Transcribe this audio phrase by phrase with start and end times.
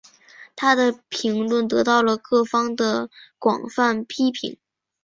[0.55, 4.57] 她的评论得到了各方的广泛批评。